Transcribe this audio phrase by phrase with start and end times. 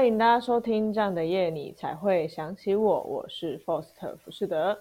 [0.00, 4.74] 欢迎大家收听《这样的夜你才会想起我》，我是 Foster 福士德，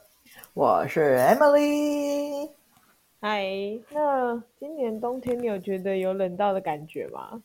[0.54, 2.50] 我是 Emily。
[3.20, 3.44] 嗨，
[3.92, 7.42] 那今年冬天你有觉得有冷到的感觉吗？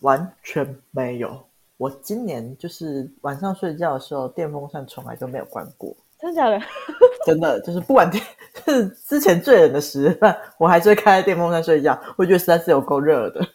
[0.00, 1.40] 完全没有，
[1.76, 5.94] 我今年就是晚上睡觉的时候，电风扇从来都没有关过。
[6.18, 6.60] 真的假的？
[7.24, 8.20] 真的，就是不管天，
[8.66, 11.96] 就是之前最冷的时段，我还是会开电风扇睡觉。
[12.18, 13.46] 我觉得实在是有够热的，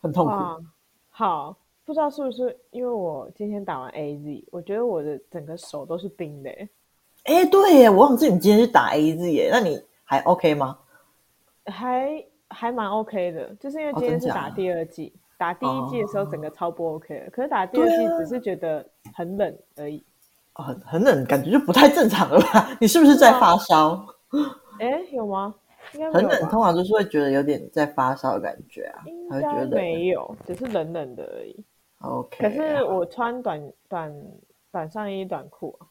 [0.00, 0.32] 很痛苦。
[1.10, 1.54] 好，
[1.86, 6.50] 不知道是不是因为我今天打完 AZ，我觉得我的整个手都是冰的。
[7.22, 10.76] 哎，对耶，我忘记你今天是打 AZ 耶，那你还 OK 吗？
[11.66, 20.02] 还还蛮 OK 的，就是因为今天是打第二季，哦、打第一季的时候整个超不 OK 的，哦、可是打第二季只是觉得很冷而已。
[20.56, 22.68] 哦、很很冷，感觉就不太正常了吧？
[22.80, 24.04] 你是不是在发烧？
[24.80, 25.54] 哎，有吗？
[26.12, 29.04] 很冷，通常都是会觉得有点在发烧的感觉啊。
[29.06, 31.56] 应该没有，只是冷冷的而已。
[32.00, 32.38] OK。
[32.38, 34.14] 可是我穿短短
[34.72, 35.86] 短上衣短裤啊。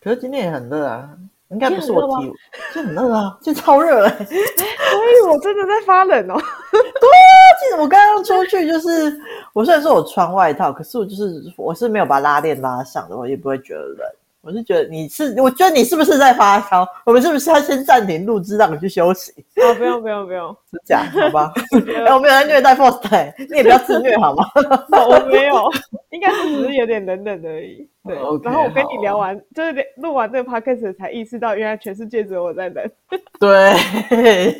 [0.00, 1.16] 可是今天也很热啊。
[1.50, 2.32] 应该不是我体，
[2.74, 4.24] 就很热啊，就超热 哎！
[4.24, 6.34] 所以我真的在发冷哦。
[6.72, 9.20] 对啊，其实我刚刚出去，就是
[9.52, 14.10] 我虽然说我穿外套，可是我就是我是没有把拉链拉上的，我也不会觉得冷。
[14.42, 16.84] 我是觉得你是，我觉得你是不是在发烧？
[17.06, 19.32] 我们是不是要先暂停录制，让你去休息？
[19.62, 21.52] 哦，不用不用不用，是这样，好吧？
[22.04, 24.44] 哎，我没有在虐待 Faust，你也不要自虐好吗？
[24.90, 25.70] 我没有，
[26.10, 27.88] 应该是只是有点冷冷而已。
[28.04, 32.90] 对，okay, 然后我跟你聊完，就是录完这个 podcast 才意识到，原来全世界只有我在冷。
[33.38, 33.74] 对，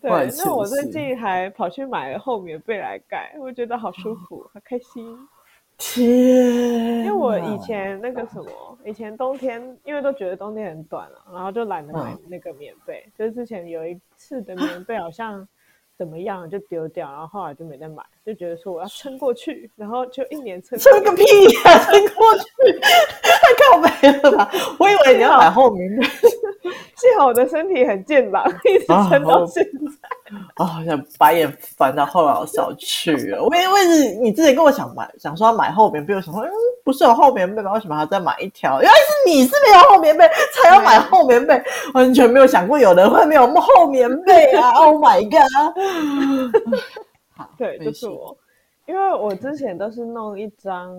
[0.00, 5.14] 对，那我最近还跑去买了厚棉被来盖，我觉得好舒服，好开心。
[5.80, 13.02] 天，因为我以前那个什么，以前冬天因为都觉得冬天很短了，然后就懒得买那个棉被。
[13.06, 15.48] 嗯、就是之前有一次的棉被好像
[15.96, 22.44] 怎么样就丢掉，然后后来就没再买，就觉得说我要撑过去，然后就一年撑撑个屁呀、啊，撑过去
[23.22, 24.50] 太靠北了吧？
[24.78, 26.06] 我以为你要买厚棉被，
[26.96, 30.38] 幸好我的身体很健朗，一直撑到现在。
[30.56, 33.42] 啊，好像白眼翻到后脑勺去了。
[33.42, 36.52] 我因为是你之前跟我想买，想说要买厚棉被，我想说，嗯，
[36.84, 37.72] 不是有厚棉被吗？
[37.72, 38.82] 为什么还要再买一条？
[38.82, 41.60] 原来是你是没有厚棉被才要买厚棉被，
[41.94, 45.74] 完全没有想过有人会没有厚棉被啊！Oh my god！
[47.40, 48.36] 好，对，就是我，
[48.86, 50.94] 因为我之前都是弄一张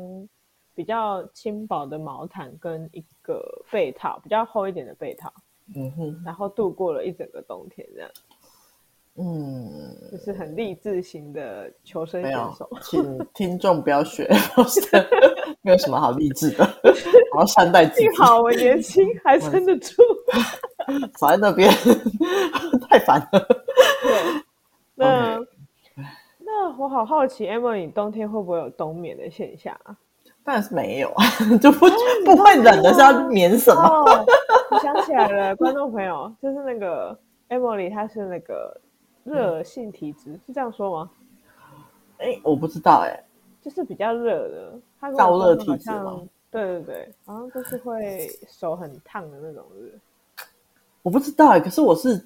[0.74, 5.32] 比较轻薄的毛毯跟一个被套，比较厚一点的被套，
[5.76, 8.10] 嗯哼，然后度过了一整个冬天这样。
[9.16, 14.28] 嗯，就是很励志型的求生选手，请听众不要学，
[15.62, 16.66] 没有什么好励志的，
[17.36, 18.08] 好善待自己。
[18.08, 20.02] 幸好我年轻，还撑得住。
[21.20, 21.70] 坐在那边
[22.90, 23.48] 太烦了。
[24.96, 25.48] 对，那 Okay.
[26.40, 29.98] 那我好好奇，Emily，你冬天会不会有冬眠的现象啊？
[30.44, 31.24] 当然是没有啊，
[31.62, 31.88] 就不
[32.26, 33.82] 不会冷的是要眠什么？
[33.82, 34.26] 哦、
[34.72, 37.18] 我想起来了，观众朋友，就是那个
[37.50, 38.80] Emily，她是那个。
[39.24, 41.12] 热性体质、嗯、是这样说吗？
[42.18, 43.24] 哎、欸，我不知道哎、欸，
[43.62, 46.24] 就是比较热的，她燥热体质吗？
[46.50, 49.92] 对对对，好像就是会手很烫的那种热。
[51.04, 52.20] 我不知道哎、欸，可是我是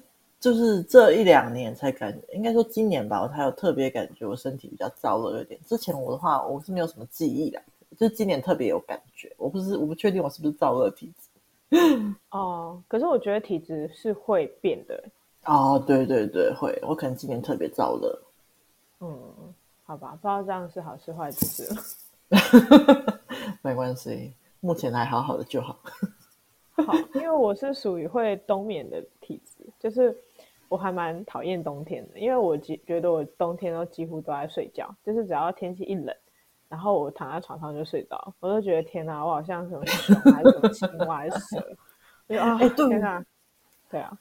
[0.46, 5.58] 就是这一两年才感觉，应该说今年吧，我才有特别感觉我身体比较燥热一点。
[5.66, 7.60] 之前我的话，我是没有什么记忆的，
[7.98, 9.34] 就是今年特别有感觉。
[9.38, 11.76] 我不是我不确定我是不是燥热体质。
[12.30, 15.02] 哦，可是我觉得体质是会变的。
[15.46, 18.16] 哦，对对对，会，我可能今年特别燥热。
[19.00, 19.18] 嗯，
[19.82, 23.20] 好吧，不知道这样是好是坏，就是了。
[23.62, 25.76] 没关系，目前还好好的就好。
[26.86, 30.16] 好，因为我是属于会冬眠的体质，就是
[30.68, 36.14] 我还蛮讨厌冬天的，因为我觉觉得我冬天都几乎都在睡觉，就是只要天气一冷，
[36.68, 41.76] 然后我躺在床上就睡着，我就觉得天哪，我好像什么熊还是什么青蛙还是蛇。
[42.28, 43.24] 哎，欸、对天哪，
[43.90, 44.12] 对啊。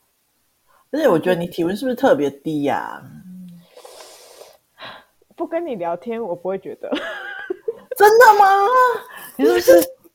[0.91, 3.01] 而且我觉得你体温是不是特别低呀？
[5.35, 6.89] 不跟你聊天，我不会觉得。
[7.97, 8.45] 真的吗？
[9.35, 9.71] 你是不是？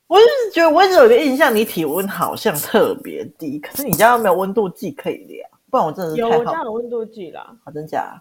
[0.07, 3.59] 我就是觉得我一直有个印象，你体温好像特别低。
[3.59, 5.50] 可是你家又没有温度计可以量？
[5.71, 6.35] 不然我真的是太好。
[6.35, 7.57] 有，我家有温度计啦。
[7.65, 8.21] 好，真假？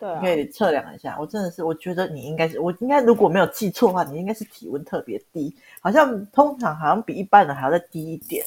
[0.00, 1.16] 对，你可以测量一下。
[1.18, 8.44] 我真的是，我觉得你应该是，我应该如果没有记错的话，你应该是体温特别低，好像通常好像比一般人还要再低一点。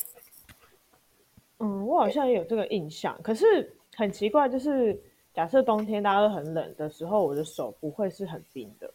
[1.59, 4.98] 嗯，我好像也有这个印象，可是很奇怪，就是
[5.33, 8.89] 假设冬天大家都很冷的时候，我的手不会是很冰的。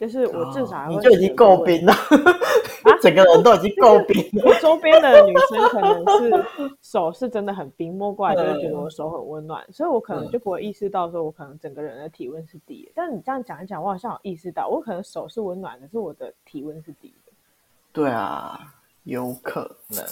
[0.00, 4.42] 就是我至少你就已经够冰了，啊、 整个人都已经 够冰了。
[4.46, 6.44] 我周边的女生可能是
[6.80, 12.92] 手是真的很冰，摸过来就会觉得我手很温暖，嗯、所以我可能就不会意识到说我可能整个人的体温是低的。
[12.94, 17.32] 但你这样讲一讲，我好像有意识到，我可能手是温暖的，可是我的体温是低的。
[17.92, 18.58] 对啊，
[19.04, 20.02] 有可能。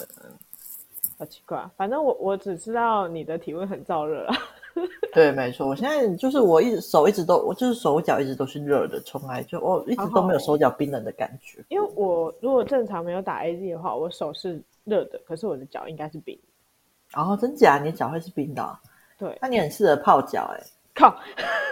[1.17, 4.35] 好奇怪，反正我我只知道你的体温很燥热啊。
[5.13, 11.63] 对，没错，我现在就是我一直手一直都，我就是手脚一直都是热的，从来就我一直都没有手脚冰冷的感觉。
[11.69, 17.19] 因为我如果正常没有打 AZ 的话，我手是热的，可是我的脚应该是冰的。
[17.21, 17.79] 哦，真假？
[17.79, 18.77] 你脚会是冰的哦？
[19.17, 20.63] 对，那你很适合泡脚哎。
[20.95, 21.15] 靠！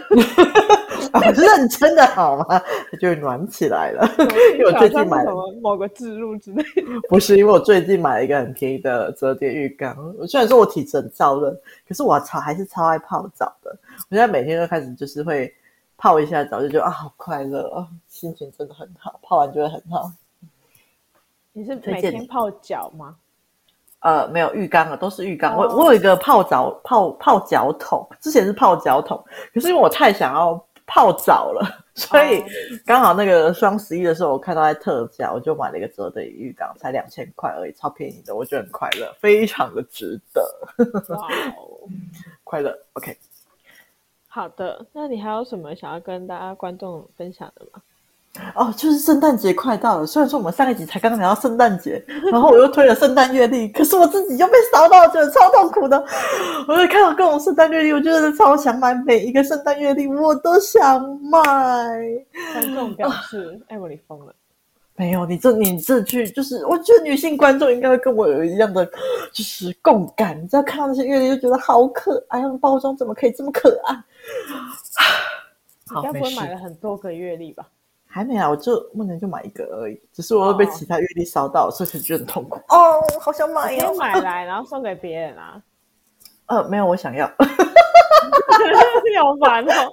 [1.14, 2.46] 哦、认真的好吗？
[2.50, 4.08] 它 就会暖起来了。
[4.58, 6.64] 因为我最近买了某个置入之类。
[7.10, 9.96] 不是，因为我最近买了一个很便宜的折叠浴缸。
[10.28, 11.52] 虽然说我体质很燥热，
[11.88, 13.72] 可是我超还是超爱泡澡的。
[14.10, 15.54] 我现在每天都开始就是会
[15.98, 20.12] 泡一下澡，就觉得啊，好快乐哦，心情真的很好，泡完就会很好。
[21.54, 23.16] 你是每天泡脚吗？
[24.02, 25.56] 呃，没有浴缸啊，都是浴缸。
[25.56, 25.66] Oh.
[25.66, 29.24] 我我有一个泡澡泡泡脚桶，之前是泡脚桶，
[29.54, 30.64] 可是因为我太想要。
[30.88, 31.62] 泡澡了，
[31.94, 32.44] 所以
[32.86, 40.42] 刚好那个双十一的时候，我看到在特价，我就买了一个折叠浴缸，才两千块而已，超便宜的，我觉得很快乐，非常的值得。
[41.14, 41.88] 哇哦，
[42.44, 43.16] 快乐，OK。
[44.28, 47.82] 好的，那你还有什么想要跟大家观众分享的吗？
[48.56, 50.06] 哦，就是圣诞节快到了。
[50.06, 56.04] 虽然说我们上一集才刚刚聊到圣诞节，然后我又推了圣诞月历，可是我自己又被烧到，觉得超痛苦的。
[56.68, 61.40] 我就看到各种圣诞月历，我觉得超想买，每一个圣诞月历我都想买。
[62.54, 64.34] 观众表示：“哎，我你疯了。”
[65.00, 68.84] 没有，你这你这句就是，我觉得女性观众应该会跟我有一样的，
[69.32, 70.36] 就是共感。
[70.42, 73.94] 你知道看到那些月历就觉得好可爱，包装怎么可以这么可爱？
[75.94, 77.68] 好，你该不会买了很多个月历吧？
[78.10, 82.60] 还没啊，我就目前就买一个而已，只是我会被其他月历烧到，所以才觉得很痛苦。
[82.70, 83.86] 哦，好想买呀！
[83.86, 85.62] 先买来，然后送给别人啊。
[86.48, 87.28] 呃，没有，我想要。
[89.20, 89.92] 好烦哦。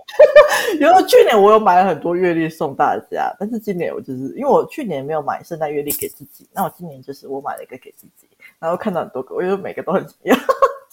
[0.80, 8.28] 因为去年我有买了很多月历送大家，但是今年我就是因为我去年没有买圣诞月历给自己，那我今年就是我买了一个给自己，
[8.58, 10.38] 然后看到很多个，我觉得每个都很一样，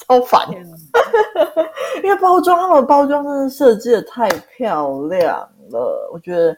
[0.07, 0.47] 超烦。
[2.03, 5.38] 因为包装，他们包装真的设计的太漂亮
[5.71, 6.57] 了，我觉得。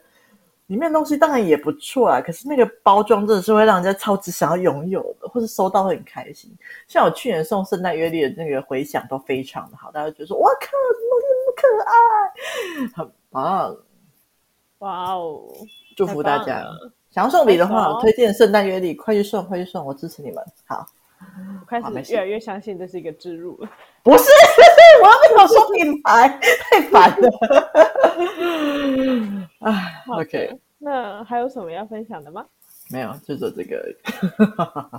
[0.68, 6.50] 里面东西当然也不错啊，可是那个包装真的是会让人家超级想要拥有的，或是收到会很开心。
[6.88, 13.76] 像我去年送圣诞月历的那个回响都非常的好，大家觉得说哇靠，怎么那么可爱，很棒，
[14.78, 15.42] 哇哦！
[15.96, 16.64] 祝福大家。
[17.10, 20.44] 想要送礼的话，我推荐圣诞月历，快去送，快去送，我支持你们。
[20.66, 20.84] 好，
[21.60, 23.70] 我 开始越来越相信这是一个植入了。
[24.04, 24.24] 不是，
[25.02, 26.38] 我又没有说品牌，
[26.70, 27.28] 太烦了。
[29.60, 32.44] 哎，OK，那还有什么要分享的吗？
[32.90, 33.82] 没有，就做这个。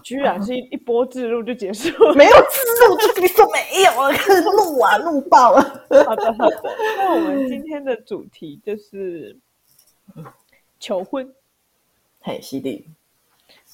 [0.03, 5.61] 居然是一一波置入就结束了，没有置入就跟你说没有了，开始怒啊，怒爆了。
[6.03, 6.61] 好的，好的。
[6.97, 9.38] 那我们今天的主题就是
[10.79, 11.31] 求婚。
[12.21, 12.89] 嘿，西蒂。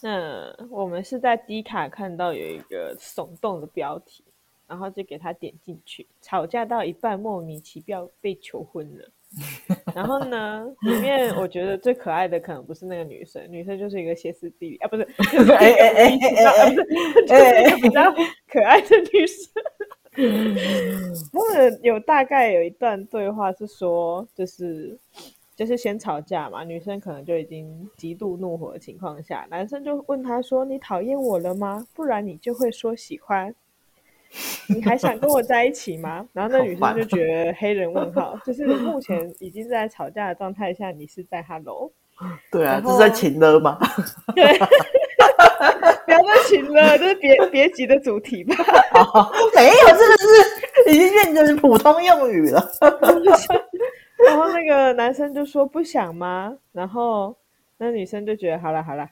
[0.01, 4.24] 那我们是在 D 卡看到有一个耸动的标题。
[4.68, 9.06] 然后就给他点进去，吵架到一半莫名其妙被求婚了。
[9.94, 16.18] 然后呢，里面我觉得最可爱的可能不是那个女生，女生就是一个歇斯底里啊，不是， 就是哎哎哎
[16.56, 16.73] 哎，
[17.28, 18.02] 就是一个比较
[18.47, 19.52] 可爱的女生。
[21.33, 24.97] 他们有大概有一段对话是说，就是
[25.61, 31.85] 就是先吵架嘛，女生可能就已经极度怒火的情况下，男生就问她说：“你讨厌我了吗？
[31.94, 33.53] 不然你就会说喜欢。”
[34.68, 36.25] 你还想跟我在一起吗？
[36.33, 41.91] 然后那女生就觉得黑人问号， 就是目前已经在吵架的状态下，你是在 hello？
[42.51, 43.77] 对啊，这是在情勒吗？
[44.33, 48.56] 对，不要再情勒，这是别别急的主题吧？
[49.56, 52.71] 没有，这个是已经变成普通用语了。
[54.28, 56.56] 然后那个男生就说不想吗？
[56.71, 57.35] 然后
[57.78, 59.07] 那女生就觉得好了好了。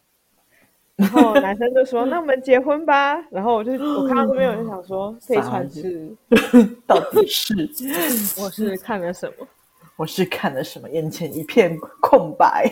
[0.96, 6.12] 然后男生就说：“那我们结婚吧。”然后我就我看到这边，我就想说：“这一串是
[6.86, 7.54] 到底是
[8.38, 9.48] 我是看了什么？
[9.96, 10.90] 我是看了什么？
[10.92, 12.70] 眼前一片空白。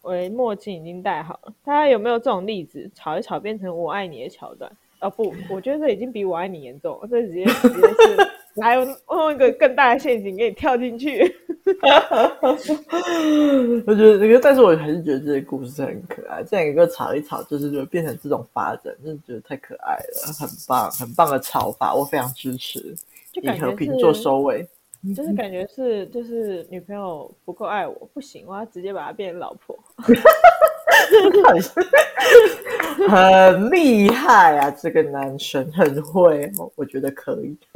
[0.00, 1.52] 我的墨镜已经戴好了。
[1.62, 2.90] 大家有没有这种例子？
[2.94, 4.70] 吵一吵变成我爱你的桥段？
[5.00, 7.08] 哦不，我觉得这已经比我爱你严重了。
[7.08, 11.20] 这直接直接是。”还有用一个更大的陷阱给你跳进去，
[13.86, 16.42] 我觉得这个，但是我还是觉得这些故事很可爱。
[16.42, 22.94] 这样一个吵一吵，就是就变成这种发展，真的觉得太可爱了，很棒，很棒的吵法，我非常支持。
[23.42, 24.66] 以和平做收尾，
[25.14, 29.78] 就是感觉是就是女朋友不够爱我，不行，我要直接把她变成老婆。
[33.08, 37.56] 很厉害啊，这个男生很会，我觉得可以，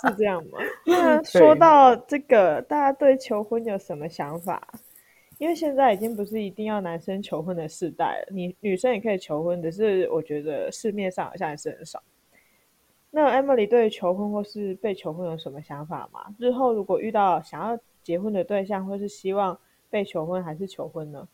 [0.00, 0.58] 是这样吗？
[0.86, 4.66] 那说到这个，大家对求婚有什么想法？
[5.38, 12.02] 因为现在已经不是一定要男生求婚的时代了，你女生也可以求婚，只是我觉得市面上好像还是很少。
[13.10, 16.26] 那 Emily 对求婚或是被求婚有什么想法吗？
[16.38, 19.58] 日后如果遇到想要结婚的对象，或是希望
[19.90, 21.26] 被求婚还是求婚呢？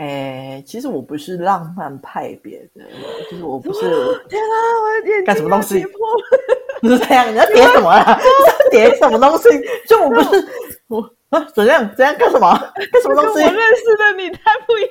[0.00, 2.82] 哎，其实我不是浪漫派别的，
[3.30, 3.80] 就是我不是。
[3.80, 5.84] 天啊，我的眼睛干什么东西？
[6.80, 8.18] 不是这样，你要叠什么啊？
[8.72, 9.48] 你要叠什么东西？
[9.86, 10.48] 就我不是
[10.88, 11.10] 我。
[11.28, 11.88] 啊，怎样？
[11.94, 12.12] 怎样？
[12.16, 12.50] 干什么？
[12.90, 13.44] 干什么东西？
[13.44, 14.90] 我认识的你太不一样，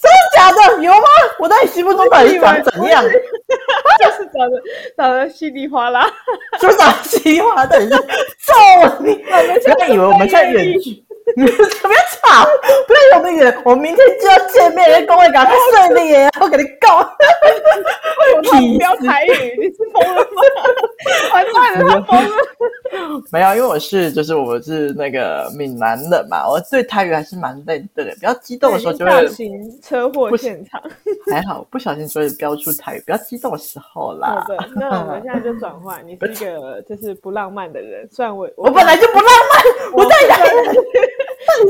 [0.00, 0.82] 真的假的？
[0.82, 1.06] 有吗？
[1.38, 3.04] 我在你心目中到底长怎样？
[3.04, 3.10] 就
[4.10, 4.62] 是长得
[4.96, 6.10] 长得稀里哗啦，
[6.58, 9.14] 就长得稀里哗啦，等一下揍你！
[9.16, 11.04] 不要以为我们现在远距。
[11.36, 12.44] 你不要吵，
[12.86, 17.08] 不要有那个，我明天就要见面，跟各位赶快顺利，然后给你告。
[18.58, 20.42] 你不要台语，你是疯了吗？
[21.32, 22.36] 完蛋了，他疯了。
[23.30, 28.04] 没有，因为我是，就是我是那个闽南的嘛，我对台语还是蛮认的。
[28.04, 29.10] 比较激动的时候就会。
[29.10, 30.82] 大型车祸现场。
[31.30, 33.02] 还好，不小心所以飙出台语。
[33.06, 34.40] 比较激动的时候啦。
[34.40, 40.36] 好的，那我们现在就转换，你是一个就是不浪漫的人，虽然我我本来就不浪漫，我在哪？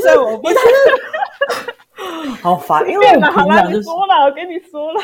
[0.03, 0.57] 所以我不是，
[2.43, 5.01] 好烦，因为我平常就说了，我跟你说了，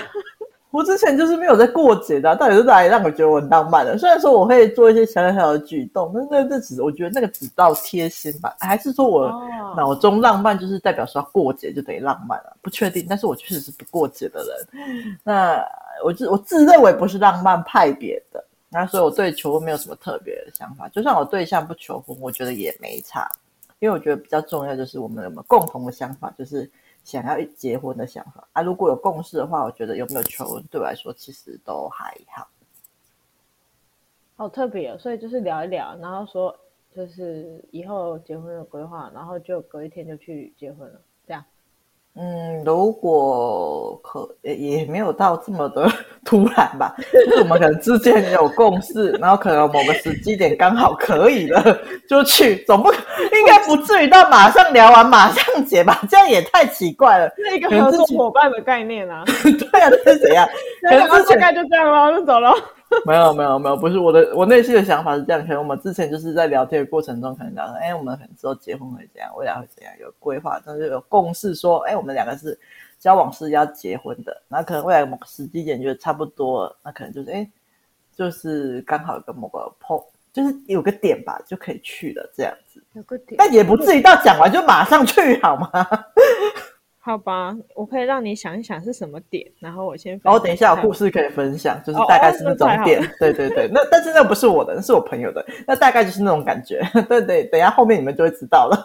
[0.71, 3.97] 我之前就是没有在过节的，到底是哪里让我觉得我很浪漫的？
[3.97, 9.33] 虽然说我会做一些小小的举动，但是那这只我觉得那个只到贴心吧，还是说我
[9.77, 12.57] 脑中浪漫就是代表说要过节就等于浪漫了？
[12.61, 15.19] 不确定，但是我确实是不过节的人。
[15.23, 15.65] 那
[16.05, 20.89] 我自我自认为不是浪漫派别的，那所以我对求婚没有什么特别的想法。
[20.89, 23.27] 就算我对象不求婚，我觉得也没差。
[23.78, 26.71] 因为我觉得比较重要就是我们有没有共同的想法，就是
[27.04, 28.62] 想要一结婚的想法啊。
[28.62, 32.49] 如果有共识的话，我觉得有没有求婚对我来说其实都还好。
[34.37, 36.54] 好特别哦，所以就是聊一聊，然后说
[36.95, 41.00] 就是以后结婚的规划，然后就隔一天就去结婚了，
[42.19, 45.87] 嗯，如果可也也没有到这么的
[46.25, 56.01] 突然吧，就是我们可能之间有共识，然后可能某个时机点刚好可以了，就去，总不应该不至于到马上聊完马上结吧？
[56.09, 57.31] 这样也太奇怪了。
[57.37, 59.23] 是一个合作伙伴的概念啊。
[59.45, 60.49] 对啊，这是怎样？
[60.89, 62.55] 可能大概就这样了，就走了。
[63.05, 65.43] 没有没有没有，不是我的，我内心的想法是这样。
[65.43, 72.59] 可能我们之前就是在聊天的过程中，可能讲说，哎，我们可能之后结婚会怎样，未来会怎样，有规划，但是有共识说，哎，我们两个是
[73.00, 74.40] 交往是要结婚的。
[74.47, 77.49] 那可能未来某个时机点觉得差不多，那可能就是，哎，
[78.14, 82.81] 就是刚好有个某个 point，就是有个点吧，就可以去了这样子。
[82.93, 85.71] 有个点，但也不至于到讲完就马上去，好吗？
[87.07, 90.21] 好吧，我可以让你想一想是什么点，然后我先。
[90.25, 93.71] 然后等一下有故事可以分享，就是大概是那种点，哦哦、对对对。
[93.73, 96.83] 那但是那不是我的，那是我朋友的，那大概就是那种感觉。
[97.09, 98.77] 对对，等一下后面你们就会知道了。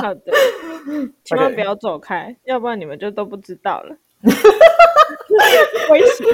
[0.00, 0.32] 好的，
[1.24, 3.96] 千万不要走开.要不然你们就都不知道了。
[5.90, 6.26] 危险。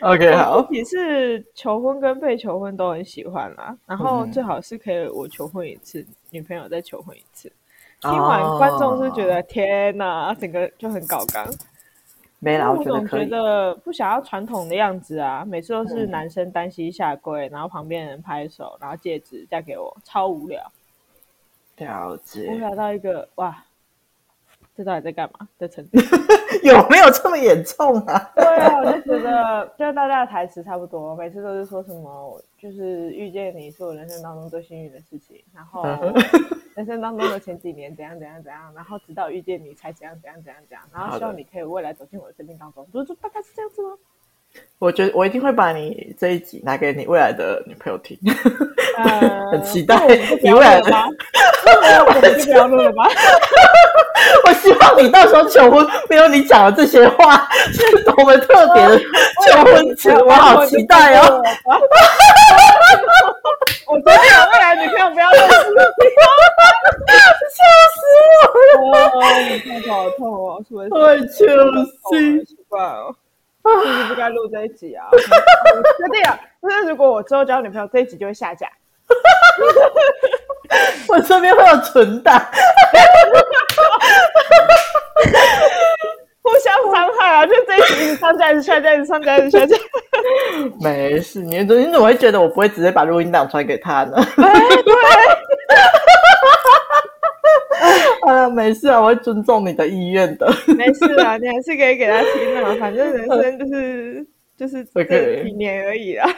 [0.00, 0.66] OK，好。
[0.70, 7.52] 你是求婚跟被求婚都很喜欢啦，然后最好是可以我求婚一次，女朋友再求婚一次。
[8.00, 11.46] 听完观众是觉得、哦、天哪，整个就很搞刚。
[12.38, 20.72] 没啦，我总觉得不想要传统的样子啊，每次都是男生单膝下跪，嗯、然后旁边人拍手，然后戒指嫁给我，超无聊。
[21.76, 22.48] 了解。
[22.48, 23.64] 无聊到一个哇。
[24.76, 25.46] 这到底在干嘛？
[25.58, 25.98] 在成绩
[26.64, 28.30] 有没有这么严重啊？
[28.34, 35.84] 对啊，我就觉得，就大家的台词差不多，每次都是说什么，就是遇见你是我人生当中最幸运的事情，然后
[36.74, 43.96] 人生当中的前几年怎样怎样怎样，然后直到遇见你才怎样怎样怎样怎样，然后希望你可以未来走进我的生命当中，不是就大概是这样子吗？
[44.78, 48.18] 我觉得我一定会把你这一集拿给你未来的女朋友听，
[48.96, 50.06] 呃、很期待
[50.42, 50.90] 你未来的。
[52.06, 53.06] 我们就不要录了吧。
[54.46, 58.98] 我希望你到时候求婚没有你讲的这些话，是多么特别的
[59.46, 61.42] 求婚词，我好期待哦。
[63.86, 65.36] 我昨天有未来女朋友不要录，
[67.56, 67.60] 笑
[67.92, 67.98] 死
[68.80, 69.00] 我了！
[69.08, 69.18] 哦，
[69.50, 70.88] 你看好痛哦，是不是？
[70.88, 70.94] 太
[71.26, 71.38] 揪
[72.10, 73.14] 心，奇怪哦。
[73.62, 75.06] 是不是不该录这一集啊？
[75.12, 78.66] 决定了，就是如果我之后交女朋友，这一集就会下架。
[81.08, 82.38] 我这边会有存档，
[86.42, 87.44] 互相伤害啊！
[87.46, 89.76] 就这一集一直上架，一直下架，一直上架，一直下架。
[90.80, 94.16] 没事，你你怎么会觉得我不会直接把录音档传给他呢？
[94.36, 94.52] 哎，
[94.84, 94.94] 对。
[98.22, 100.46] 啊，没事啊，我会尊重你的意愿的。
[100.76, 106.26] 没事啊，你还是可以给他听的， 反正人生就是就是 这几年而已啦。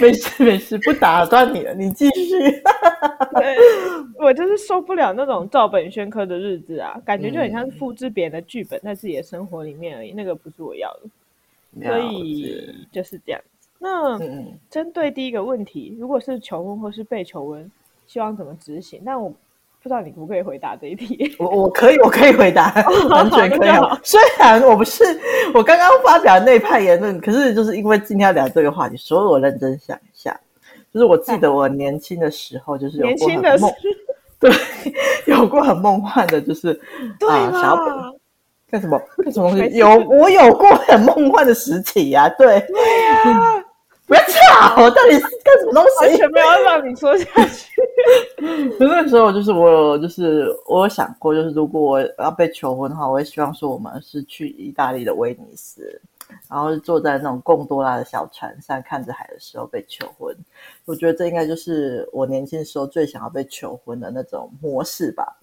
[0.00, 2.38] 没事没事，不打断你了，你继续。
[2.38, 3.56] 对，
[4.18, 10.92] 我就是受不了那种照本宣科的日子啊，感觉就很像是复制别人的剧本在自己的生活里面而已，那个不是我要
[11.80, 13.40] 的，所以就是这样。
[13.78, 14.18] 那
[14.68, 17.70] 针对第一个问题，如果是求婚或是被求婚，
[18.06, 19.00] 希望怎么执行？
[19.04, 19.32] 那我
[19.84, 21.36] 不知道你可不可以回答这一题。
[21.38, 22.72] 我我可以，我可以回答，
[23.10, 23.70] 完全可以。
[24.02, 25.04] 虽然我不是
[25.52, 30.34] 我刚刚发表的那派言论，可是就是因为今天要聊这个话题，所以我认真想一下。
[30.90, 33.72] 就是我记得我年轻的时候，就是有过很梦，
[34.40, 34.50] 对，
[35.26, 36.70] 有过很梦幻的，就是
[37.28, 37.76] 啊，想要
[38.70, 39.76] 干什么干什么东西？
[39.76, 42.58] 有我有过很梦幻的时期呀，对。
[42.60, 43.63] 对呀。
[44.06, 44.82] 不要吵！
[44.82, 46.06] 我到底是干什么东西？
[46.06, 47.72] 完全没有让你说下去。
[48.78, 56.00] 那个时候，就是我有，就是我有想过，就是如果我要被求婚的话，我也希望说我们是去意大利的威尼斯，
[56.50, 60.36] 然后坐在那种贡多拉的小船上，看着海的时候被求婚。
[60.84, 65.40] 我觉得这应该就是我年轻时候最想要被求婚的那种模式吧。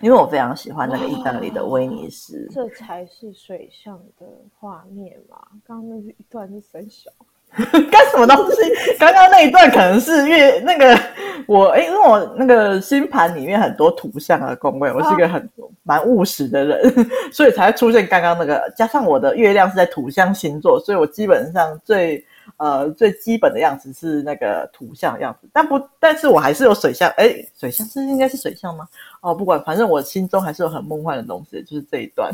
[0.00, 2.46] 因为我非常喜欢那个意大利的威尼斯。
[2.52, 4.26] 这才是水上的
[4.58, 5.38] 画面嘛？
[5.64, 7.10] 刚刚那是一段是三小。
[7.90, 8.56] 干什么东西？
[8.98, 10.98] 刚刚那一段可能是月那个
[11.46, 15.48] 我哎，因为我那个星盘里面很多土象的宫位，我是一个很
[15.82, 16.94] 蛮务实的人，
[17.32, 18.72] 所以才会出现刚刚那个。
[18.76, 22.24] 加上我的月亮是在土象星座，所以我基本上最
[22.56, 25.48] 呃最基本的样子是那个土象的样子。
[25.52, 27.08] 但不，但是我还是有水象。
[27.16, 28.88] 哎，水象是应该是水象吗？
[29.20, 32.32] 哦，不管，反正我心中还是有很梦幻的东西，就是这一段。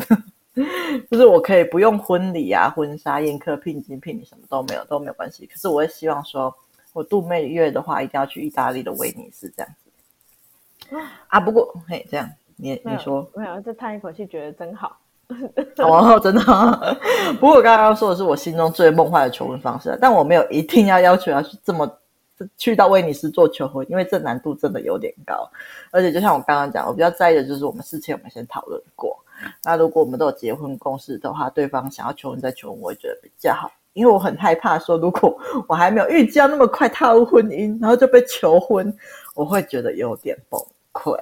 [1.11, 5.47] 就是我可以不用婚礼啊、婚纱、宴客、聘金、聘礼，什么都没有都没有关系。
[5.47, 6.55] 可是我会希望说，
[6.93, 10.97] 我度蜜月的话，一定要去意大利的威尼斯这样子。
[11.29, 13.61] 啊，不过嘿，这样你你说没有？
[13.61, 14.99] 就叹一口气，觉得真好。
[15.79, 16.43] 哦， 真的。
[17.39, 21.89] 不过我刚刚说的是我心中最梦幻的求婚方式，但我没有一定要要求要去这么
[22.57, 25.51] 去到威尼斯做求婚，因为这难度真的有点高。
[25.91, 29.17] 而且就像我刚刚讲，我比较在意的就是我们事前我们先讨论过。
[29.65, 35.35] 那如果我们都有结婚共识的话，对方想要求婚再求婚，我会觉得比较好，因为我很害怕说，如果
[35.67, 38.95] 我还没有预计要那么快踏入婚姻，然后就被求婚，
[39.35, 40.61] 我会觉得有点崩
[40.93, 41.17] 溃。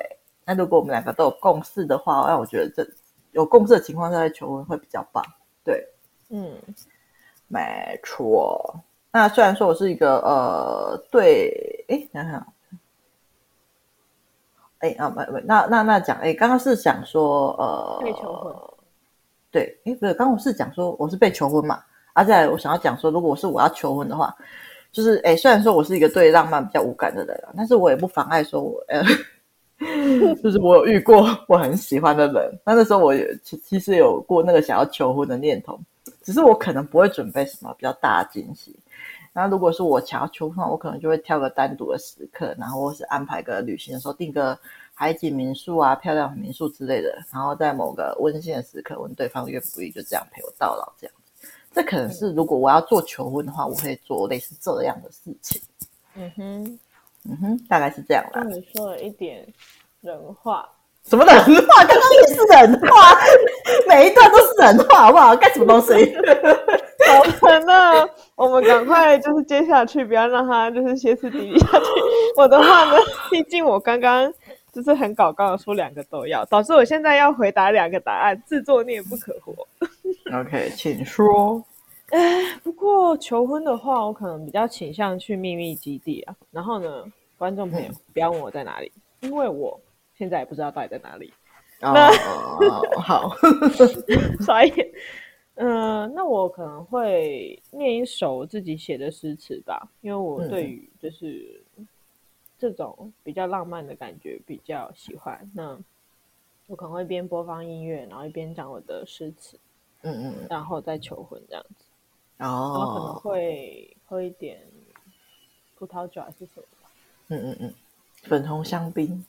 [0.44, 2.84] 那如果我们两个都有共识的话，那我觉得这
[3.32, 5.22] 有共识的情况下再求婚会比较棒。
[5.62, 5.86] 对，
[6.30, 6.56] 嗯，
[7.46, 8.74] 没错。
[9.18, 12.46] 那虽然说我是一个呃，对，哎，想想。
[14.78, 18.54] 哎啊，没没，那那那讲，哎，刚刚是想说，呃，被求婚，
[19.50, 24.32] 对，哎，不是，刚刚我是讲说我是被求婚嘛，而、啊、且我想要讲说，如果我是我要求婚的话，
[24.92, 29.02] 就是，哎，虽然说我是一个对浪漫比较无感的人，但是我也不妨碍说我，呃，
[30.40, 35.76] 就是我有遇过我很喜欢的人，那那时候我也其其实有过那个想要求婚的念头，
[36.28, 38.78] 只是我可能不会准备什么比较大的惊喜。
[39.32, 44.58] 那如果是我想要求婚，我可能就会挑个单独的时刻，然后或是安排个旅行的时候订个
[44.92, 51.48] 海景民宿啊、漂亮民宿之类的，然后在某个温馨的时刻问对方愿不愿意就这样陪我到老这样子。
[51.72, 55.58] 这可能是如果我要做求婚的话，我会做类似这样的事情。
[56.14, 56.78] 嗯哼，
[57.24, 58.42] 嗯哼，大概是这样啦。
[58.42, 59.50] 那你说了一点
[60.02, 60.68] 人话，
[61.08, 61.84] 什么人话？
[61.84, 63.16] 刚刚也是人话，
[63.88, 65.34] 每一段都是人话，好不好？
[65.34, 66.14] 干什么东西？
[67.08, 71.84] 好疼啊我们赶快就是接下去，不要让他就是歇斯底里下去。
[72.36, 72.98] 我的话呢，
[73.30, 74.30] 毕竟我刚刚
[74.70, 79.66] 就是很搞刚的说两个都要，导致我现在要回答两个答案，自作孽不可活。
[80.38, 81.64] OK，请说。
[82.10, 86.34] 哎，不过求婚的话，我可能比较倾向去秘密基地啊。
[86.50, 87.04] 然后呢，
[87.38, 89.78] 观众朋友 不要问我在哪里，因为我
[90.18, 91.32] 现在也不知道到底在哪里。
[93.00, 93.30] 好，
[94.44, 94.72] 所以。
[95.60, 101.60] 嗯、呃，那我可能会念一首自己写的诗词吧，因为我对于就是
[102.56, 105.50] 这种比较浪漫的感觉比较喜欢。
[105.52, 105.76] 那
[106.68, 109.58] 我可能会边播放音乐，然后一边讲我的诗词，
[110.02, 111.84] 嗯嗯，然后再求婚这样子。
[112.38, 114.60] 哦，然后可能会喝一点
[115.74, 116.88] 葡萄酒还是什么吧。
[117.30, 117.74] 嗯嗯嗯，
[118.22, 119.24] 粉红香槟。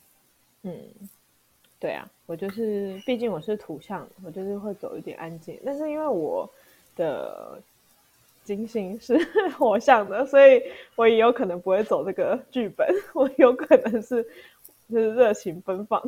[0.62, 0.78] 嗯。
[1.78, 5.58] 对啊，我就是，毕竟我是土象，我就是会走一点安静。
[5.64, 6.46] 但是因为我
[6.94, 7.58] 的
[8.44, 9.16] 金星是
[9.56, 10.62] 火象的，所以
[10.94, 14.22] 我也有可能不会走这个剧本，我有可能是
[14.90, 16.02] 就是热情奔放，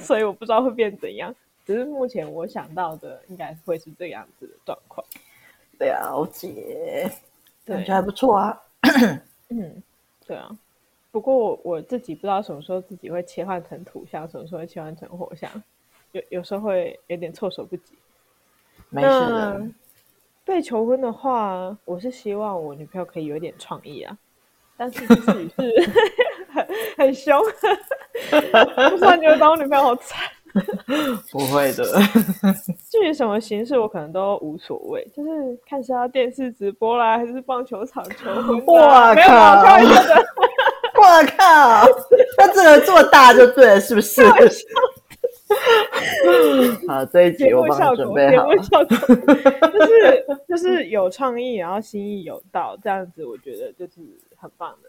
[0.00, 1.34] 所以我不知道会变怎样。
[1.66, 5.06] 只是目前我想到的应该会是这样子的状况。
[5.78, 7.12] 了解，
[7.66, 8.62] 感觉还不错啊。
[9.50, 9.82] 嗯，
[10.26, 10.50] 对啊。
[11.12, 15.50] 不过我我自己不知道什么时候自己会切换成土象，什么时候会切换成火象，
[16.12, 17.94] 有有时候会有点措手不及。
[18.88, 19.62] 没事的。
[20.44, 24.16] 被求婚的话，我是希望我女朋友可以有点创意啊，
[24.76, 25.90] 但是自己是
[26.50, 27.40] 很很凶，
[28.98, 30.28] 不然你会当我女朋友好惨。
[31.30, 31.84] 不会的。
[32.90, 38.66] 至于什么形式，我可能都无所谓，就是看是要电视直播啦，还是棒球场求婚。
[38.66, 39.62] 哇靠！
[41.00, 41.86] 哇靠！
[42.36, 44.22] 那这个做大就对了，是不是？
[46.86, 48.56] 好，这一集我帮你准备好了。
[48.56, 54.00] 就是就是有创意，然后心意有到，这样子我觉得就是
[54.36, 54.88] 很棒的。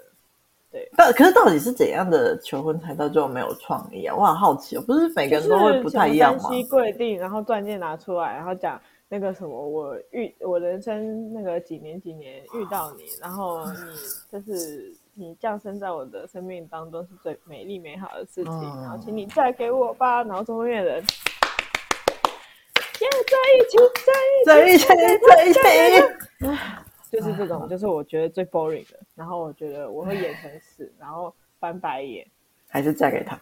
[0.71, 4.15] 对，但可是到底是怎样的求婚才到最后没有创意啊？
[4.15, 6.43] 我很好奇哦，不是每个人都会不太一样吗？
[6.43, 13.73] 单膝跪地，然后钻戒拿出来，然后讲那个什么，我遇我人生那个几年几年遇到你，然后你
[14.31, 14.93] 就是。
[15.21, 20.99] 你降生在我的生命当中是最美丽美好的事情，嗯、然后请你嫁给我吧，然后中间人，
[22.97, 23.05] 在
[23.55, 23.77] 一起，
[24.43, 26.01] 在一起，在一起，在一起，
[27.11, 28.97] 就是这种，就是我觉得最 boring 的。
[29.13, 32.25] 然后我觉得我会演成死，然后翻白眼，
[32.67, 33.35] 还是嫁给他。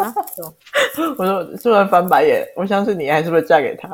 [0.00, 0.14] 啊？
[1.18, 3.88] 我说，虽然翻白眼，我相信你还是会嫁给他。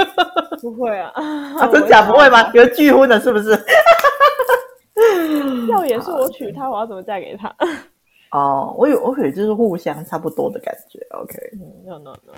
[0.62, 1.12] 不会啊？
[1.60, 2.50] 啊，真假不会吗？
[2.54, 3.54] 有拒婚的，是不是？
[5.70, 7.54] 要也是我娶她，我要怎么嫁给他？
[8.32, 10.98] 哦，我有，我以为就是互相差不多的感觉。
[11.10, 12.32] OK，嗯，no no no，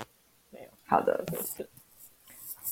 [0.51, 0.69] 没有。
[0.87, 1.67] 好的，是。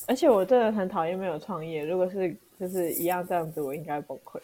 [0.07, 1.83] 而且我真的很讨厌没有创业。
[1.83, 4.39] 如果是就是一样这样子，我应该崩溃。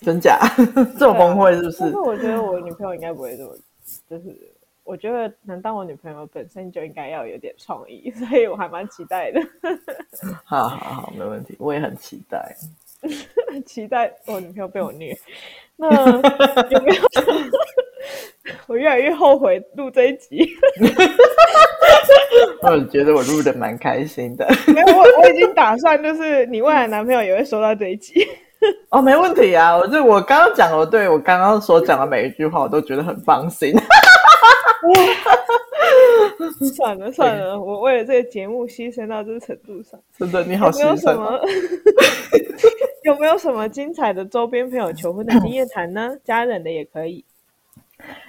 [0.00, 0.38] 真假？
[0.98, 1.78] 这么崩溃是不是？
[1.80, 3.56] 但是我觉得我女朋友应该不会这么，
[4.10, 4.36] 就是
[4.84, 9.40] 我觉得能当我女朋友本身就应该要有点创意，所以我还蛮期待的。
[10.44, 12.54] 好好好，没问题，我也很期待。
[13.64, 15.16] 期待我女朋友被我虐，
[15.76, 15.88] 那
[16.70, 17.02] 有没有？
[18.66, 20.48] 我越来越后悔录这一集。
[22.62, 24.46] 我觉得我录的蛮开心的。
[24.66, 28.26] 没有，我我已经打算，就是你未来男朋友也会收到这一集。
[28.90, 29.76] 哦，没问题啊！
[29.76, 33.72] 我就我刚刚讲了，对我刚刚所讲的每一句话，我都觉得很放心。
[36.74, 41.40] 算了算了，我为了这个节目牺牲到这个程度上，真的你好牺牲。
[43.04, 46.16] 有没有什么精彩的周边朋友求婚的经验谈呢？
[46.24, 47.24] 家人的也可以。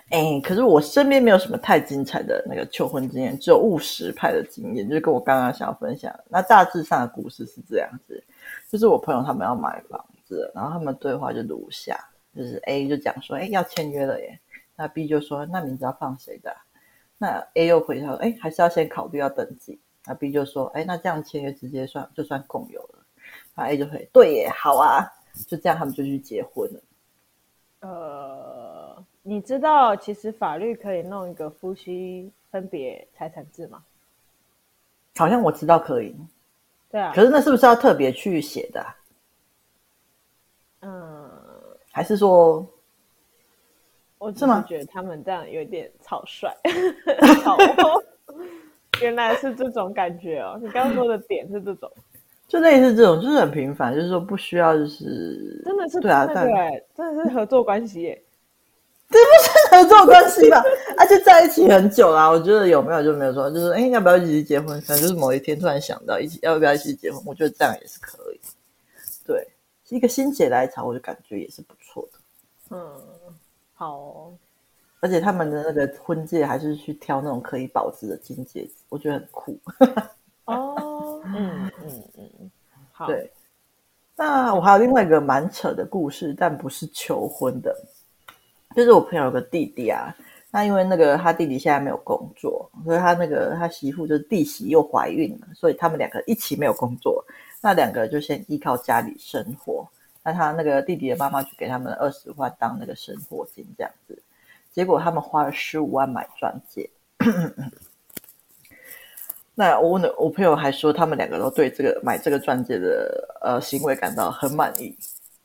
[0.09, 6.11] 哎、欸，可是我身边没有什么太精彩的那个求婚经验，只有务实派的经验，就是跟我刚刚想要分享。
[6.27, 8.23] 那大致上的故事是这样子，
[8.71, 11.99] 就是我朋友他们要买房子，然后他们对话就如下：
[12.35, 14.39] 就是 A 就讲说，哎、欸，要签约了耶。
[14.75, 16.55] 那 B 就说，那名字要放谁的？
[17.19, 19.79] 那 A 又回答说，哎、欸，还是要先考虑要登记。
[20.05, 23.05] 那 B 就说，哎、欸，那这样签约直接算就算共有了。
[23.55, 25.05] A 就会对耶，好啊，
[25.45, 26.79] 就这样，他们就去结婚了。
[27.81, 33.83] 呃，你知道其实法律可以弄一个夫妻分别财产制吗？
[35.17, 36.15] 好像我知道可以。
[36.89, 37.11] 对啊。
[37.13, 38.95] 可是那是不是要特别去写的啊？
[40.79, 41.29] 嗯。
[41.91, 42.65] 还是说，
[44.19, 46.47] 我怎么觉得他们这样有点草率？
[49.01, 50.59] 原来是这种感觉哦。
[50.61, 51.91] 你刚刚说的点是这种。
[52.49, 58.19] 就类似这种，就是很平凡，就是说不需要，就是真的是对啊，对，真的是合作关系耶，
[59.07, 60.59] 这不是合作关系吧？
[60.97, 64.81] 而且在一起很久啦，我觉得有没有就没有说，就是哎，要不要一起结婚？
[64.81, 67.21] 可能就是某一天突然想到一起，要不要一起结婚？
[67.23, 68.39] 我觉得这样也是可以，
[69.27, 69.47] 对，
[69.87, 72.19] 是一个心血来潮，我就感觉也是不错的。
[72.75, 72.91] 嗯，
[73.79, 74.33] 好哦，
[74.99, 79.57] 而且他们的那个婚戒还是去挑那种可以保值的金戒指，我觉得很酷。
[80.43, 82.51] 哦， 嗯嗯嗯，
[82.91, 83.07] 好。
[83.07, 83.31] 对，
[84.17, 87.73] 那我还有另外一个蛮扯的故事，但不是求婚的，
[88.75, 90.13] 就是我朋友有个弟弟啊，
[90.51, 97.23] 那因为那个他弟弟现在没有工作，所以他那个他媳妇就是弟媳又怀孕了，所以他们两个一起没有工作，
[97.61, 99.87] 那两个就先依靠家里生活。
[100.23, 104.21] 那他那个弟弟的妈妈就给他们二十万当那个生活金这样子，
[104.71, 106.89] 结果他们花了十五万买钻戒。
[109.55, 114.97] 那我问我朋友还说，他们两个都对这个买这个钻戒的呃行为感到很满意。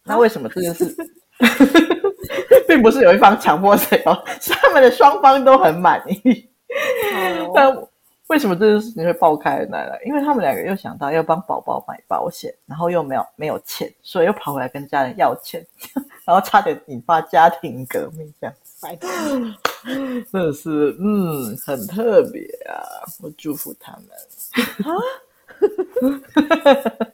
[0.04, 0.94] 那为什么这件事，
[2.68, 6.48] 并不是有一方强迫谁哦，是他们的双方都很满意。
[7.54, 7.88] 那、哦、
[8.28, 10.00] 为什么这件事情会爆开来了？
[10.04, 15.64] 因为他们两个又想到要帮宝宝买保险，然后又没有没有钱，所以又跑回来跟家人要钱，
[16.24, 18.54] 然后差点引发家庭革命这样。
[20.32, 22.80] 真的是，嗯，很特别啊！
[23.22, 24.08] 我祝福他们。
[24.84, 24.96] 啊，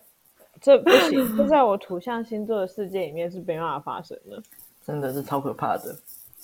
[0.60, 4.40] 这不行，这在我土象星座的世界里面是没办法发生的。
[4.86, 5.94] 真的是超可怕的。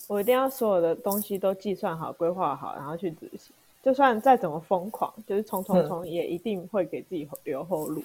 [0.08, 3.54] 我一定要所有的东西都计算好、规划好，然后去执行。
[3.86, 8.02] 就算再怎么疯狂，就是冲冲冲，也一定会给自己留后路。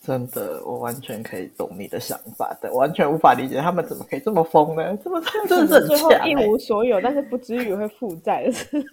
[0.00, 4.96] 真的，我完全可以懂你的想法的，完全无法理解他们怎么可以这么疯呢？
[5.02, 8.86] 这么 真的是最后一无所有，但是不至于会负债的是。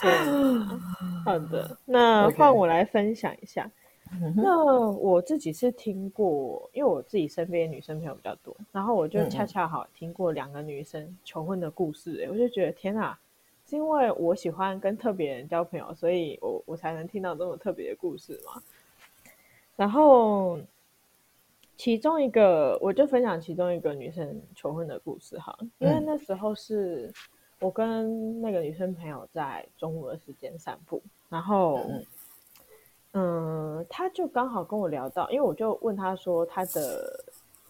[1.24, 3.70] 好的，那 换我来分享一下。
[4.20, 4.32] Okay.
[4.34, 13.16] 那我自己是听过，因为我自己身边女生朋友比较多，然后我就恰恰好听过两个女生求婚的故事，欸，我就觉得天啊！
[13.70, 18.60] 是因为我喜欢跟特别人交朋友，所以我我才能听到这种特别的故事嘛。
[19.76, 20.58] 然后
[21.76, 27.12] 其中一个，我就分享其中一个女生求婚的故事哈，因为那时候是
[27.60, 31.80] 我跟那个女生朋友在中午的时间散步，然后
[33.12, 37.24] 嗯，她就刚好跟我聊到，因为我就问她说她的，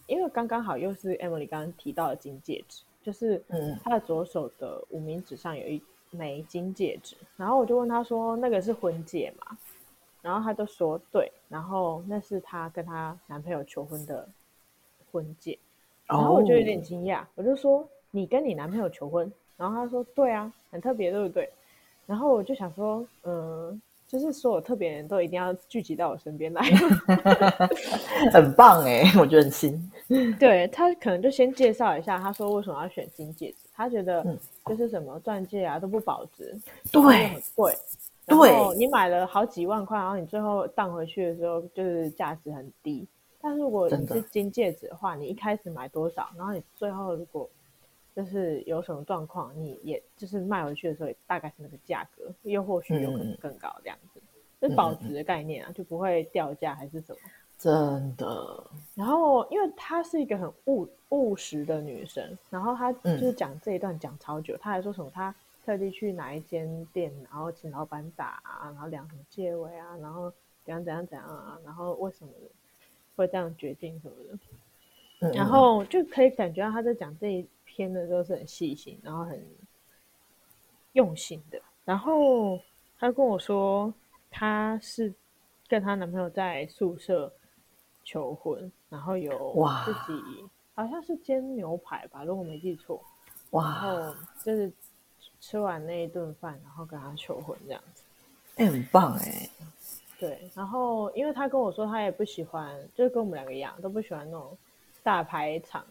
[0.07, 5.79] 因为刚刚好又是 Emily 刚刚提到的金戒指，就是嗯，她的左手的无名指上有一。
[6.11, 9.57] 枚金戒指，然后我就问他说：“那个是婚戒吗？”
[10.21, 14.27] 然后他就说：“对。”然后那是他跟他男朋友求婚的
[15.11, 15.57] 婚戒。
[16.05, 21.49] 然后我就有点惊讶，我就说：“你跟你男朋友求婚？”然后他说：“对啊，很特别，对不对？”
[22.05, 26.61] 然后我就想说：“嗯，就是所有特别人都一定要聚集到我身边来，
[28.33, 29.91] 很棒哎，我觉得很新。
[30.37, 33.55] ”对，他可能就先介绍一下，他说为什么要选金戒指。
[33.81, 34.23] 他觉得
[34.67, 36.55] 就是什么钻戒啊都不保值，
[36.91, 37.75] 对，很贵。
[38.27, 43.07] 对，你买了好几万块，然后你最后当回去的时候就是价值很低。
[43.41, 47.49] 但如果你是金戒指的话，你一开始买多少，然后你最后如果
[48.15, 54.21] 就是有什么状况，你也就是卖回去的时候也大概是那个价格，又或许有可能更高这样子，
[54.61, 57.19] 是保值的概念啊，就不会掉价还是什么。
[57.61, 70.33] 真的，然后因为她是一个很务务实的女生，然后她就是讲这一段讲超久，她、嗯、还说什么她特地去哪一间店，然后请老板打啊，然后量什么借位啊，然后
[70.65, 72.33] 怎样怎样怎样啊，然后为什么
[73.15, 74.39] 会这样决定什么的，
[75.19, 79.39] 嗯、然后就可以感觉到她在讲这一篇的时候是很细心，然后很
[80.93, 81.61] 用心的。
[81.85, 82.59] 然后
[82.97, 83.93] 她跟我说，
[84.31, 85.13] 她是
[85.67, 87.31] 跟她男朋友在宿舍。
[88.03, 89.53] 求婚，然后有
[89.85, 93.01] 自己好像是煎牛排吧，如果没记错。
[93.51, 93.63] 哇！
[93.65, 94.71] 然后就是
[95.41, 98.03] 吃完那一顿饭，然后跟他求婚这样子。
[98.55, 99.49] 哎、欸，很棒哎、欸。
[100.17, 104.57] 对，然后因为他跟我说，他也不喜欢，就是跟我们两个一样，都不喜欢那种
[105.03, 105.85] 大排场，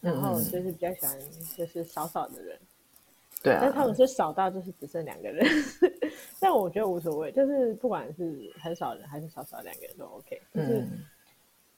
[0.00, 1.18] 然后就是比较喜欢
[1.56, 2.58] 就是少少的人。
[3.42, 3.60] 对啊。
[3.62, 5.46] 但他们是少到就是只剩两个人，
[6.40, 10.84] 但我觉得无所谓，就是不管是很少人还是少少两个人都 OK，就是。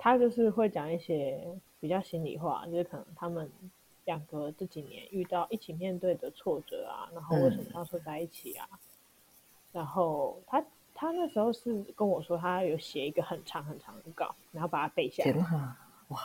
[0.03, 1.47] 嗯他就是会讲一些
[1.79, 3.49] 比较心里话，就是可能他们
[4.05, 8.67] 两个这几年遇到一起面对的挫折啊，然后为什么当初在一起啊？
[8.73, 8.79] 嗯、
[9.71, 10.61] 然后他
[10.93, 15.33] 他那时候是跟我说，他有写一个很长很长的稿，然后把它背下来。
[16.09, 16.19] 哇！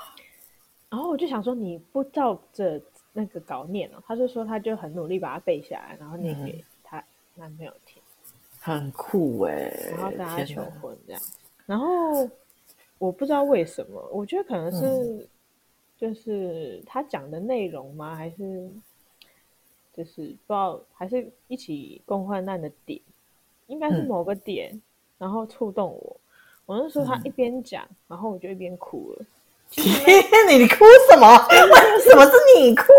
[0.90, 2.82] 然后我就想说，你不照着
[3.14, 4.02] 那个稿念哦？
[4.08, 7.04] 他就说他就很努力把它背下来，然后念给他
[7.36, 8.02] 男朋友听，
[8.60, 9.92] 很酷哎、欸。
[9.92, 11.22] 然后跟他求婚这样，
[11.68, 12.28] 然后。
[12.98, 15.28] 我不知道为什么，我觉得可能是，嗯、
[15.98, 18.16] 就是他讲的内容吗？
[18.16, 18.70] 还是
[19.96, 23.00] 就是不知道，还是一起共患难的点，
[23.68, 24.82] 应该是某个点，嗯、
[25.20, 26.18] 然后触动我。
[26.66, 29.26] 我那时候他一边讲，嗯、然后我就一边哭了。
[29.70, 29.86] 天，
[30.50, 31.28] 你哭什么？
[31.50, 31.56] 为
[32.02, 32.84] 什么是你哭？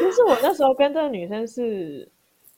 [0.00, 2.08] 其实我那时候跟这个女生是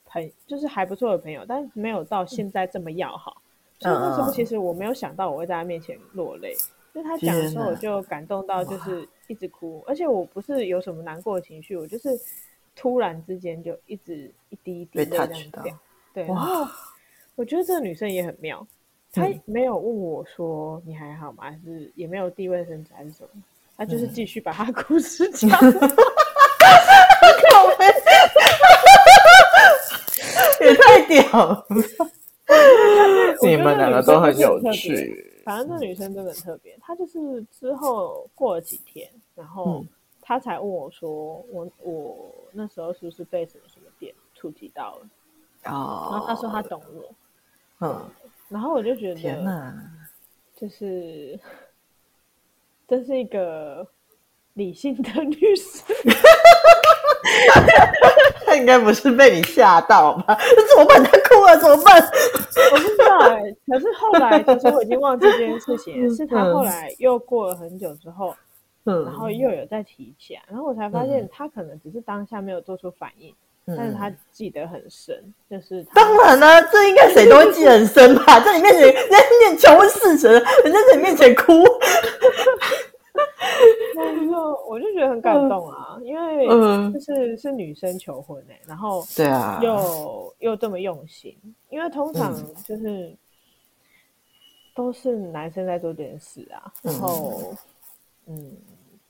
[0.05, 3.41] 朋，就是还不错的朋友，但是没有到现在这么要好。
[3.79, 6.55] 所以那时候其实我没有想到我会在他面前落泪，
[6.93, 12.09] 就他讲的时候我就感动到就是一直哭，而且我不是有什么难过的情绪，我就是
[12.75, 15.29] 突然之间就一直一滴一滴的这样
[15.63, 15.79] 掉。
[16.13, 16.67] 对，然后
[17.35, 18.65] 我觉得这个女生也很妙，
[19.11, 21.43] 她没有问我说你还好吗？
[21.43, 23.41] 还是也没有递卫生纸还是什么？
[23.77, 25.49] 她就是继续把她故事讲。
[30.59, 31.65] 也太屌了！
[33.41, 35.41] 你们两个都很有趣。
[35.45, 39.85] 反正这女生真的很特别，她就是之后过了几天，然后
[40.21, 45.01] 她才问我说：“我我那时候是不是被什么什么点触及到了？”
[45.71, 47.15] 哦，然后她说她懂我。
[47.79, 48.09] 嗯，
[48.49, 49.73] 然后我就觉得，天哪，
[50.55, 51.39] 就是
[52.87, 53.87] 这是一个
[54.55, 55.85] 理性的女生。
[58.45, 60.37] 他应该不是被你吓到吧？
[60.69, 61.03] 怎么办？
[61.03, 62.01] 他哭了怎么办？
[62.71, 63.57] 我不知道哎、欸。
[63.67, 66.09] 可是后来，其实我已经忘记这件事情。
[66.15, 68.35] 是他后来又过了很久之后，
[68.85, 73.33] 嗯，然后又有再提起来，然后我才发现他可能只是当下没有做出反应，
[73.65, 78.39] 嗯、但是他记得很深，就是当然了、啊，这应该谁都会记得很深吧？
[78.39, 81.63] 在你面前，人家念求问事实，人家在你面前哭。
[83.95, 86.47] 然后我就觉得很感动啊，因为
[86.91, 91.35] 就是是女生求婚哎、欸，然后对啊，又又这么用心，
[91.69, 93.15] 因为通常就是
[94.75, 97.53] 都是男生在做这件事啊，然后
[98.25, 98.57] 嗯，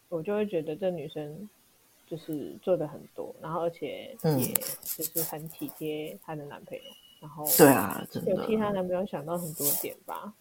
[0.10, 1.50] 我就会觉得这女生
[2.06, 6.84] 就是做的很多，然后而且也就是很体贴她的男朋友，
[7.22, 10.34] 然后对啊，真的有替她男朋友想到很多点吧。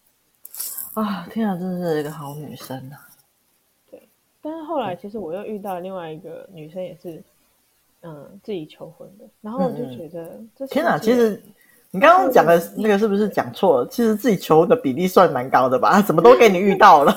[0.95, 3.07] 啊，天啊，真的是一个好女生啊！
[4.49, 7.21] 但是后来，其实我又遇到另外一个女生，也是，
[8.03, 9.25] 嗯，自己求婚的。
[9.41, 10.97] 然后我就觉得，天哪！
[10.97, 11.43] 其实
[11.91, 13.89] 你刚刚讲的那个是不是讲错了？
[13.89, 16.01] 其实自己求婚的比例算蛮高的吧？
[16.01, 17.13] 怎么都给你遇到了？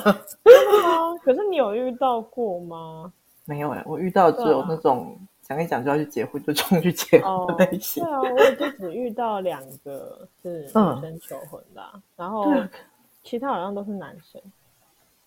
[1.22, 3.12] 可是你有遇到过吗？
[3.44, 8.02] 没有哎、欸，我遇到只有那种讲一讲就要去结婚就冲去结婚的类型。
[8.02, 12.52] 对啊，我也就只遇到两个是女生求婚的、啊，嗯、然后
[13.22, 14.42] 其他好像都是男生。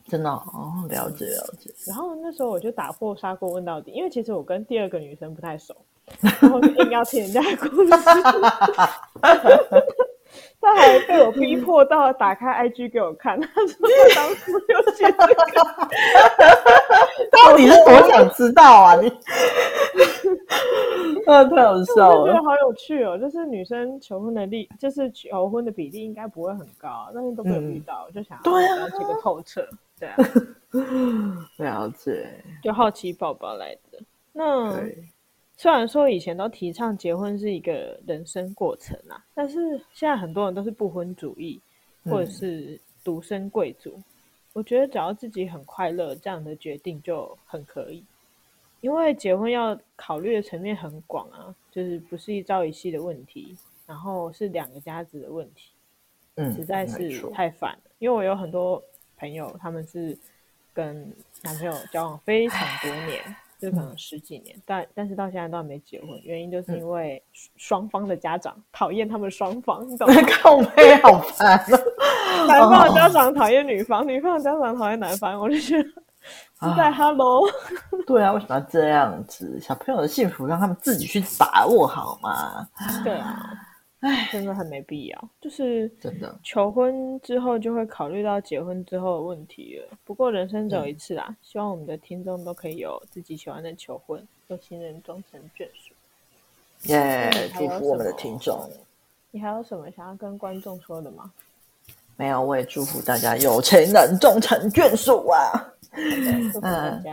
[0.08, 1.72] 真的哦，哦，了解了解。
[1.88, 5.76] 然后那时候我就打破砂锅问到底，因为其实我跟第二个女生不太熟，
[6.22, 7.90] 然后就硬要听人家的故事。
[10.60, 15.34] 他还被我逼迫到打开 IG 给我看，他说他当初就写这个，
[17.30, 19.10] 到底是多想知道啊你？
[21.28, 22.22] 啊，太好笑了！
[22.22, 29.68] 我觉得好有趣哦，就是女生求婚的例，就是求婚的比例应该不会很高，但是都没有遇到，嗯、就想要了解个透彻。
[30.00, 30.18] 对啊，
[31.58, 34.00] 了解，就好奇宝宝来的。
[34.32, 34.98] 那对
[35.56, 41.62] 虽然说以前都提倡结婚是一个人生过程啊，但是现在很多人都是不婚主义，
[42.06, 43.92] 或者是独身贵族。
[43.98, 44.04] 嗯、
[44.54, 48.04] 我觉得只要自己很快乐，这样的决定就很可以。
[48.82, 55.72] 因为结婚要考虑的层面很广啊，就是不是一朝一夕的问题，然后是两个家子的问题，
[56.36, 57.92] 嗯，实在是太烦了。
[58.00, 58.84] 因为我有很多
[59.24, 60.18] 朋友，他们是
[60.74, 60.94] 跟
[61.44, 63.24] 男朋友交往非常多年，
[63.58, 67.24] 就可能十几年，嗯、但但是到现在都还没结婚，原因就是因为
[67.56, 70.22] 双方的家长讨厌他们双方，你懂吗？
[70.30, 71.58] 靠背好烦，
[72.50, 75.90] 男方的家长讨厌女方，哦、女方的家长讨厌男方，我就觉得。
[76.62, 77.46] 是在 Hello，
[78.08, 79.60] 对啊，为什么要这样子？
[79.60, 82.68] 小朋友的幸福让他们自己去把握好吗？
[83.04, 83.50] 对啊，
[84.04, 85.30] 哎，真的很没必要。
[85.40, 89.98] 就是真的，求婚之后就会考虑到结婚之后的问题了。
[90.04, 95.94] 不过人生只有一次啊，嗯、希望我们的听众都可以有自己喜欢的求婚，有情人终成眷属。
[96.92, 98.70] 耶，yeah, 祝福我们的听众。
[99.32, 101.32] 你还有什么想要跟观众说的吗？
[102.18, 105.74] 没有，我也祝福大家有情人终成眷属啊。
[106.62, 107.04] 嗯，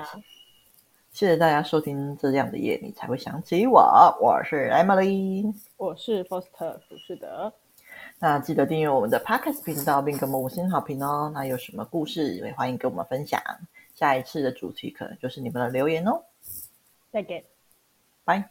[1.12, 3.81] 谢谢大家收听这样的夜，你才会想起我。
[4.20, 7.53] 我是 Emily，我是 Foster 福士德。
[8.18, 11.31] 那记得订阅我们的 Podcast 频道，并给我们五星好评哦。
[11.35, 13.42] 那有什么故事也欢迎跟我们分享。
[13.94, 16.23] 下一次的主题可能就是你们的留言哦。
[17.11, 17.44] 再见，
[18.25, 18.49] 拜。